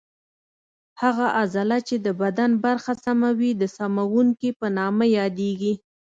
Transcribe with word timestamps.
هغه 1.01 1.25
عضله 1.39 1.77
چې 1.87 1.95
د 2.05 2.07
بدن 2.21 2.51
برخه 2.65 2.93
سموي 3.05 3.51
د 3.61 3.63
سموونکې 3.77 4.49
په 4.59 4.67
نامه 4.77 5.05
یادېږي. 5.17 5.73